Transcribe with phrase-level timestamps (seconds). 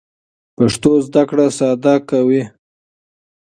[0.55, 2.43] پښتو زده کړه ساده کوي.